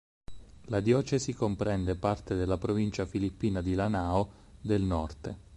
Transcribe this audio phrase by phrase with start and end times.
[0.63, 5.37] La diocesi comprende parte della provincia filippina di Lanao del Norte.